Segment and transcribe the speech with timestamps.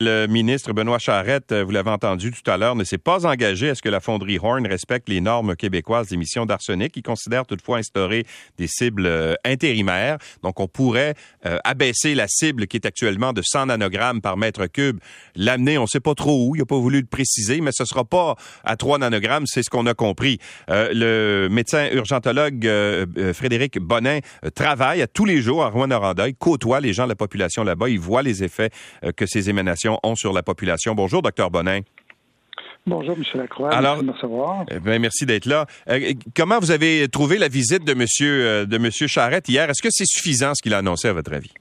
[0.00, 3.70] Le ministre Benoît Charette, euh, vous l'avez entendu tout à l'heure, ne s'est pas engagé
[3.70, 6.96] à ce que la fonderie Horn respecte les normes québécoises d'émissions d'arsenic.
[6.96, 8.24] Il considère toutefois instaurer
[8.58, 10.18] des cibles euh, intérimaires.
[10.44, 11.14] Donc, on pourrait
[11.46, 15.00] euh, abaisser la cible qui est actuellement de 100 nanogrammes par mètre cube,
[15.34, 17.84] l'amener, on ne sait pas trop où, il n'a pas voulu le préciser, mais ce
[17.84, 20.38] sera pas à 3 nanogrammes, c'est ce qu'on a compris.
[20.68, 22.70] le médecin urgentologue
[23.32, 24.20] Frédéric Bonin
[24.54, 26.28] travaille à tous les jours à Rouen-Noranda.
[26.28, 27.88] Il côtoie les gens de la population là-bas.
[27.88, 28.70] Il voit les effets
[29.16, 30.94] que ces émanations ont sur la population.
[30.94, 31.80] Bonjour, docteur Bonin.
[32.86, 33.22] Bonjour, M.
[33.34, 33.70] Lacroix.
[33.70, 35.66] Alors, merci de eh merci d'être là.
[35.90, 37.98] Euh, comment vous avez trouvé la visite de M.
[37.98, 39.68] Monsieur, euh, de Monsieur Charette hier?
[39.68, 41.52] Est-ce que c'est suffisant ce qu'il a annoncé à votre avis?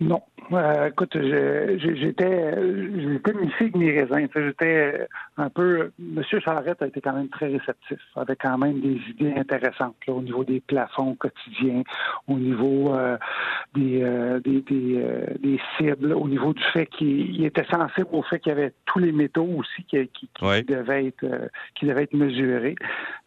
[0.00, 0.22] Non.
[0.52, 4.26] Euh, écoute, j'étais j'étais mi figue mi raisin.
[4.32, 5.90] J'étais un peu.
[5.98, 10.22] Monsieur Charrette a été quand même très réceptif, avec quand même des idées intéressantes au
[10.22, 11.82] niveau des plafonds quotidiens,
[12.28, 13.18] au niveau euh,
[13.74, 18.50] des, euh, des, des, cibles, au niveau du fait qu'il était sensible au fait qu'il
[18.50, 20.30] y avait tous les métaux aussi qui, qui,
[20.64, 22.76] devaient être qui devaient être mesurés.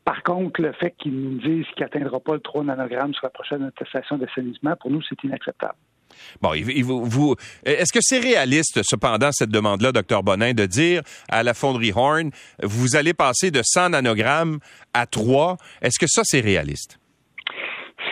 [0.05, 3.29] Par contre, le fait qu'il nous dise qu'il n'atteindra pas le 3 nanogrammes sur la
[3.29, 5.75] prochaine attestation d'assainissement, pour nous, c'est inacceptable.
[6.41, 11.93] Bon, est-ce que c'est réaliste, cependant, cette demande-là, docteur Bonin, de dire à la fonderie
[11.95, 12.31] Horn,
[12.63, 14.59] vous allez passer de 100 nanogrammes
[14.93, 15.57] à 3?
[15.81, 16.97] Est-ce que ça, c'est réaliste?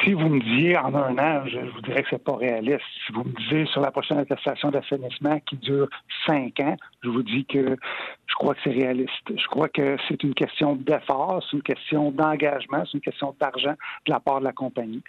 [0.04, 2.86] Si vous me disiez en un an, je, vous dirais que c'est pas réaliste.
[3.06, 5.90] Si vous me disiez sur la prochaine attestation d'assainissement qui dure
[6.26, 7.76] cinq ans, je vous dis que
[8.28, 9.12] je crois que c'est réaliste.
[9.28, 13.76] Je crois que c'est une question d'effort, c'est une question d'engagement, c'est une question d'argent
[14.06, 15.04] de la part de la compagnie.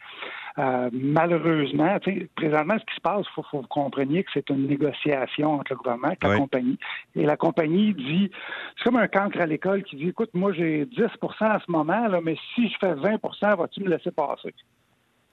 [0.59, 1.99] Euh, malheureusement,
[2.35, 5.73] présentement, ce qui se passe, il faut, que vous compreniez que c'est une négociation entre
[5.73, 6.79] le gouvernement et la compagnie.
[7.15, 8.31] Et la compagnie dit,
[8.77, 12.09] c'est comme un cancre à l'école qui dit, écoute, moi j'ai 10% en ce moment,
[12.09, 14.55] là, mais si je fais 20% vas-tu me laisser passer?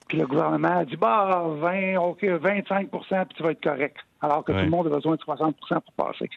[0.08, 3.96] Puis le gouvernement a dit, bah, 20, OK, 25% puis tu vas être correct.
[4.20, 6.28] Alors que tout le monde a besoin de 60% pour passer.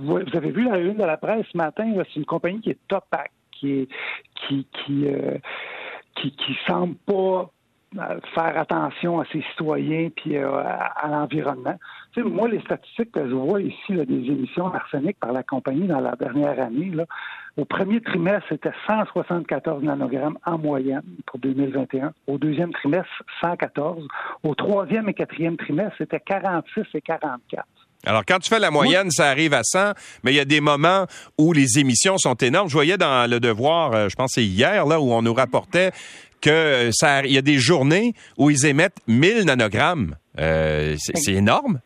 [0.00, 2.78] Vous, avez vu la une de la presse ce matin, c'est une compagnie qui est
[2.88, 3.04] top
[3.52, 3.88] qui est,
[4.34, 5.38] qui, qui, euh,
[6.16, 7.50] qui, qui semble pas
[8.34, 11.78] faire attention à ses citoyens puis euh, à, l'environnement.
[12.12, 15.42] Tu sais, moi, les statistiques que je vois ici là, des émissions d'arsenic par la
[15.42, 17.04] compagnie dans la dernière année, là,
[17.56, 22.12] au premier trimestre, c'était 174 nanogrammes en moyenne pour 2021.
[22.26, 24.06] Au deuxième trimestre, 114.
[24.42, 27.66] Au troisième et quatrième trimestre, c'était 46 et 44.
[28.04, 29.92] Alors, quand tu fais la moyenne, ça arrive à 100,
[30.24, 31.06] mais il y a des moments
[31.38, 32.68] où les émissions sont énormes.
[32.68, 35.34] Je voyais dans Le Devoir, euh, je pense que c'est hier, là, où on nous
[35.34, 35.92] rapportait
[36.42, 40.16] que ça, il y a des journées où ils émettent 1000 nanogrammes.
[40.38, 41.80] Euh, c'est énorme.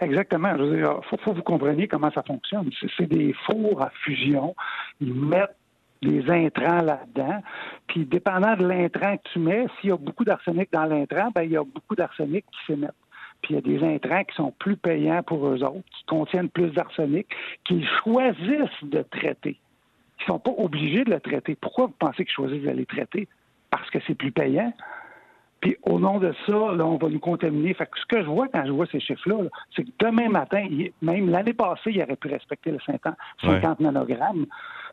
[0.00, 0.54] Exactement.
[0.56, 2.70] Il faut, que vous compreniez comment ça fonctionne.
[2.96, 4.54] C'est des fours à fusion.
[5.00, 5.56] Ils mettent
[6.02, 7.42] des intrants là-dedans.
[7.88, 11.42] Puis, dépendant de l'intrant que tu mets, s'il y a beaucoup d'arsenic dans l'intrant, ben,
[11.42, 12.92] il y a beaucoup d'arsenic qui s'émettent.
[13.42, 16.48] Puis il y a des intrants qui sont plus payants pour eux autres, qui contiennent
[16.48, 17.26] plus d'arsenic,
[17.64, 19.58] qu'ils choisissent de traiter.
[20.18, 21.54] Ils ne sont pas obligés de le traiter.
[21.54, 23.28] Pourquoi vous pensez qu'ils choisissent de les traiter?
[23.90, 24.72] Parce que c'est plus payant.
[25.60, 27.74] Puis au nom de ça, là, on va nous contaminer.
[27.74, 30.64] Fait que ce que je vois quand je vois ces chiffres-là, c'est que demain matin,
[31.02, 34.46] même l'année passée, il aurait pu respecter le 50, 50 nanogrammes.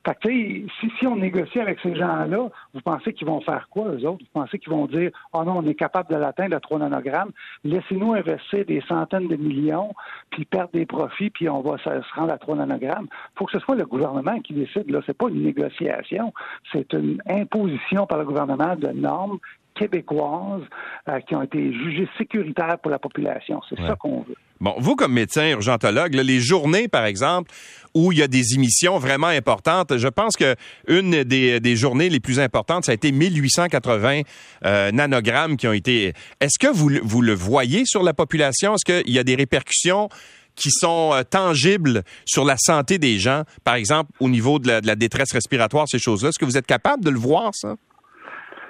[0.05, 3.85] Fait que, si, si on négocie avec ces gens-là, vous pensez qu'ils vont faire quoi,
[3.89, 4.23] eux autres?
[4.23, 7.31] Vous pensez qu'ils vont dire, oh non, on est capable de l'atteindre à 3 nanogrammes,
[7.63, 9.93] laissez-nous investir des centaines de millions,
[10.29, 13.07] puis perdre des profits, puis on va se rendre à 3 nanogrammes.
[13.09, 14.91] Il faut que ce soit le gouvernement qui décide.
[14.91, 16.33] Là, c'est pas une négociation,
[16.71, 19.39] c'est une imposition par le gouvernement de normes
[19.75, 20.63] québécoises
[21.07, 23.61] euh, qui ont été jugées sécuritaires pour la population.
[23.69, 24.35] C'est ça qu'on veut.
[24.61, 27.51] Bon, vous, comme médecin urgentologue, les journées, par exemple,
[27.93, 30.55] où il y a des émissions vraiment importantes, je pense que
[30.87, 34.21] une des, journées les plus importantes, ça a été 1880
[34.65, 36.13] euh, nanogrammes qui ont été...
[36.39, 38.75] Est-ce que vous, vous le voyez sur la population?
[38.75, 40.07] Est-ce qu'il y a des répercussions
[40.55, 44.79] qui sont euh, tangibles sur la santé des gens, par exemple au niveau de la,
[44.81, 46.29] de la détresse respiratoire, ces choses-là?
[46.29, 47.75] Est-ce que vous êtes capable de le voir, ça?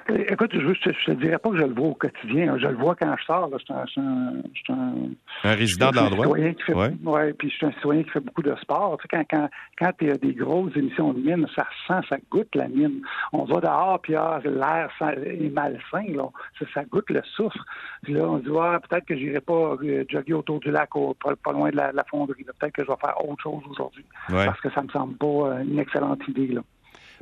[0.08, 2.56] Écoute, je ne te dirais pas que je le vois au quotidien.
[2.60, 3.50] Je le vois quand je sors.
[3.52, 5.04] Je suis un,
[5.44, 6.28] un, résident de l'endroit.
[6.28, 6.56] Oui,
[7.04, 8.98] ouais, puis je suis un citoyen qui fait beaucoup de sport.
[9.00, 9.50] Tu sais, quand
[9.80, 13.02] quand, il y a des grosses émissions de mine, ça sent, ça goûte la mine.
[13.34, 16.14] On va dehors, puis ah, l'air est malsain.
[16.14, 16.30] Là.
[16.74, 17.66] Ça, goûte le soufre.
[18.04, 20.90] Puis là, on se dit, ah, peut-être que j'irai pas euh, jogger autour du lac,
[20.92, 22.44] pas, loin de la, fonderie.
[22.44, 24.06] Peut-être que je vais faire autre chose aujourd'hui.
[24.30, 26.48] Parce que ça me semble pas euh, une excellente idée.
[26.48, 26.62] Là.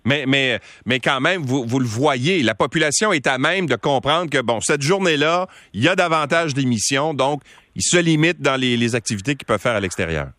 [0.06, 3.76] Mais, mais, mais quand même, vous, vous le voyez, la population est à même de
[3.76, 7.42] comprendre que, bon, cette journée-là, il y a davantage d'émissions, donc
[7.76, 10.30] ils se limitent dans les, les activités qu'ils peuvent faire à l'extérieur.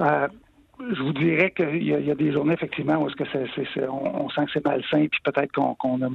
[0.00, 0.28] Euh,
[0.94, 4.46] je vous dirais qu'il y, a des journées, effectivement, où est-ce que c'est, on, sent
[4.46, 6.08] que c'est malsain, puis peut-être qu'on, a,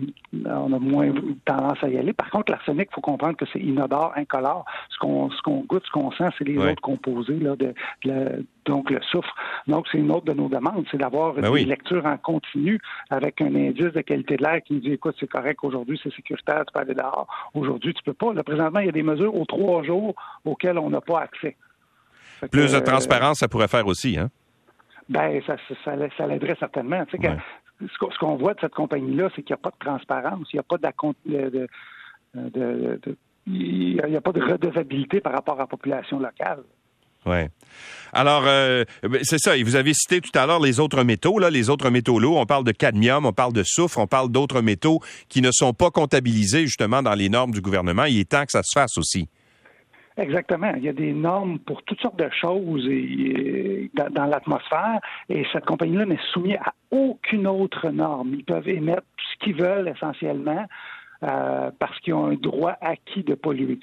[0.50, 1.12] on a moins
[1.46, 2.14] tendance à y aller.
[2.14, 4.66] Par contre, l'arsenic, il faut comprendre que c'est inodore, incolore.
[4.90, 8.90] Ce qu'on, ce qu'on goûte, ce qu'on sent, c'est les autres composés, là, de, donc
[8.90, 9.34] le soufre.
[9.68, 12.80] Donc, c'est une autre de nos demandes, c'est d'avoir ben une lecture en continu
[13.10, 16.14] avec un indice de qualité de l'air qui nous dit, écoute, c'est correct, aujourd'hui, c'est
[16.14, 17.28] sécuritaire, tu peux aller dehors.
[17.54, 18.34] Aujourd'hui, tu peux pas.
[18.34, 21.56] Là, présentement, il y a des mesures aux trois jours auxquelles on n'a pas accès.
[22.52, 24.30] Plus de euh, transparence, ça pourrait faire aussi, hein?
[25.10, 27.04] Ben, ça, ça, ça l'aiderait certainement.
[27.12, 30.60] ce qu'on voit de cette compagnie-là, c'est qu'il n'y a pas de transparence, il n'y
[30.60, 31.68] a pas de,
[33.48, 36.64] il n'y a pas de redevabilité par rapport à la population locale.
[37.26, 37.48] Oui.
[38.14, 39.56] Alors, euh, ben, c'est ça.
[39.64, 42.38] vous avez cité tout à l'heure les autres métaux, là, les autres métaux lourds.
[42.38, 45.74] On parle de cadmium, on parle de soufre, on parle d'autres métaux qui ne sont
[45.74, 48.06] pas comptabilisés justement dans les normes du gouvernement.
[48.06, 49.28] Il est temps que ça se fasse aussi.
[50.18, 50.72] Exactement.
[50.78, 55.66] Il y a des normes pour toutes sortes de choses et, dans, l'atmosphère et cette
[55.66, 58.34] compagnie-là n'est soumise à aucune autre norme.
[58.34, 60.66] Ils peuvent émettre tout ce qu'ils veulent essentiellement.
[61.26, 63.80] Euh, parce qu'ils ont un droit acquis de polluer.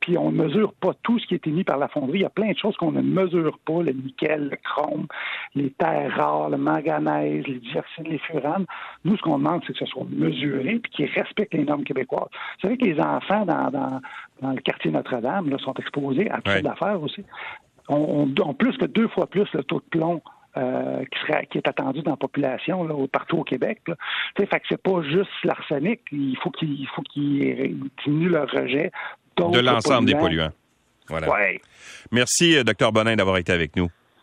[0.00, 2.20] puis on ne mesure pas tout ce qui est émis par la fonderie.
[2.20, 5.06] Il y a plein de choses qu'on ne mesure pas, le nickel, le chrome,
[5.54, 8.64] les terres rares, le manganèse, les dioxydes, les furanes.
[9.04, 12.30] Nous, ce qu'on demande, c'est que ce soit mesuré puis qu'ils respectent les normes québécoises.
[12.30, 14.00] Vous savez que les enfants dans,
[14.42, 17.22] le quartier Notre-Dame sont exposés à toutes d'affaires aussi.
[17.88, 20.22] On, on, plus que deux fois plus le taux de plomb
[20.56, 23.80] euh, qui, serait, qui est attendu dans la population là, partout au Québec.
[23.86, 23.94] Là.
[24.36, 28.90] Fait que c'est pas juste l'arsenic, il faut qu'il faut diminuent le rejet
[29.38, 30.52] de l'ensemble des polluants.
[31.08, 31.30] Voilà.
[31.30, 31.60] Ouais.
[32.10, 33.88] Merci, euh, Dr Bonin, d'avoir été avec nous.